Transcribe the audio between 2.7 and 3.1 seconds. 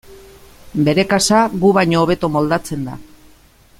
da.